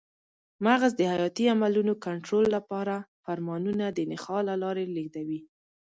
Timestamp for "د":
0.97-1.01, 3.89-3.99